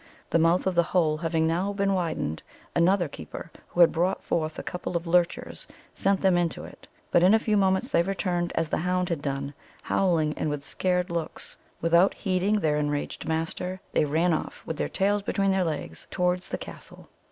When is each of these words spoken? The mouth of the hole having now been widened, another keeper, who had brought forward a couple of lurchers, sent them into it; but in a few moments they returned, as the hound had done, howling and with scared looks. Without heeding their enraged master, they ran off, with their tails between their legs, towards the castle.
The 0.31 0.39
mouth 0.39 0.65
of 0.65 0.73
the 0.73 0.81
hole 0.97 1.17
having 1.17 1.45
now 1.45 1.73
been 1.73 1.93
widened, 1.93 2.41
another 2.75 3.07
keeper, 3.07 3.51
who 3.67 3.81
had 3.81 3.91
brought 3.91 4.23
forward 4.23 4.53
a 4.57 4.63
couple 4.63 4.97
of 4.97 5.05
lurchers, 5.05 5.67
sent 5.93 6.21
them 6.21 6.37
into 6.37 6.63
it; 6.63 6.87
but 7.11 7.21
in 7.21 7.35
a 7.35 7.37
few 7.37 7.55
moments 7.55 7.91
they 7.91 8.01
returned, 8.01 8.51
as 8.55 8.67
the 8.69 8.77
hound 8.79 9.09
had 9.09 9.21
done, 9.21 9.53
howling 9.83 10.33
and 10.39 10.49
with 10.49 10.63
scared 10.63 11.11
looks. 11.11 11.55
Without 11.81 12.15
heeding 12.15 12.59
their 12.61 12.77
enraged 12.79 13.27
master, 13.27 13.79
they 13.91 14.03
ran 14.05 14.33
off, 14.33 14.63
with 14.65 14.77
their 14.77 14.89
tails 14.89 15.21
between 15.21 15.51
their 15.51 15.63
legs, 15.63 16.07
towards 16.09 16.49
the 16.49 16.57
castle. 16.57 17.07